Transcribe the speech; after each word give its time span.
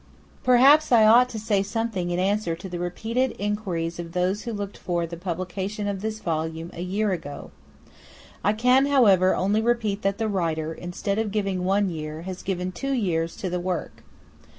Perhaps 0.43 0.91
I 0.91 1.05
ought 1.05 1.29
to 1.29 1.37
say 1.37 1.61
something 1.61 2.09
in 2.09 2.17
answer 2.17 2.55
to 2.55 2.67
the 2.67 2.79
repeated 2.79 3.35
inquiries 3.37 3.99
of 3.99 4.13
those 4.13 4.41
who 4.45 4.51
looked 4.51 4.75
for 4.79 5.05
the 5.05 5.15
publication 5.15 5.87
of 5.87 6.01
this 6.01 6.17
volume 6.21 6.71
a 6.73 6.81
year 6.81 7.11
ago. 7.11 7.51
I 8.43 8.53
can, 8.53 8.87
however, 8.87 9.35
only 9.35 9.61
reply 9.61 9.99
that 10.01 10.17
the 10.17 10.27
Writer, 10.27 10.73
instead 10.73 11.19
of 11.19 11.29
giving 11.31 11.63
one 11.65 11.87
year, 11.91 12.23
has 12.23 12.41
given 12.41 12.71
two 12.71 12.93
years 12.93 13.35
to 13.35 13.49
the 13.51 13.59
work. 13.59 14.03